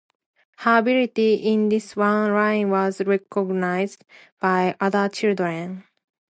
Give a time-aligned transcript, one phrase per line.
[0.57, 4.03] Her ability in this one line was recognized
[4.39, 5.83] by other children.